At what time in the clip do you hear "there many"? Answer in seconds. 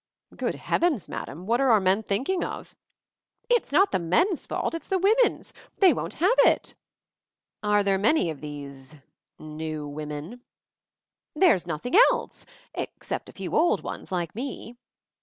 7.83-8.31